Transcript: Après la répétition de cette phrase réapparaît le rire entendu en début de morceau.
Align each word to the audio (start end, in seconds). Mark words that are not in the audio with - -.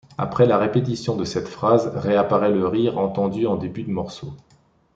Après 0.17 0.47
la 0.47 0.57
répétition 0.57 1.15
de 1.15 1.23
cette 1.25 1.47
phrase 1.47 1.91
réapparaît 1.95 2.49
le 2.49 2.67
rire 2.67 2.97
entendu 2.97 3.45
en 3.45 3.55
début 3.55 3.83
de 3.83 3.91
morceau. 3.91 4.33